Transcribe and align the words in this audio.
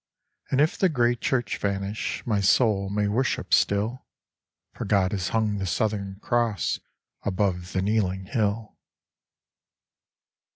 And 0.49 0.59
if 0.59 0.79
the 0.79 0.89
gray 0.89 1.13
church 1.13 1.57
vanish 1.59 2.25
My 2.25 2.41
soul 2.41 2.89
may 2.89 3.07
worship 3.07 3.53
still, 3.53 4.07
For 4.73 4.83
God 4.83 5.11
has 5.11 5.29
hung 5.29 5.59
the 5.59 5.67
Southern 5.67 6.15
Cross 6.21 6.79
Above 7.23 7.73
the 7.73 7.83
kneeling 7.83 8.25
hill. 8.25 8.79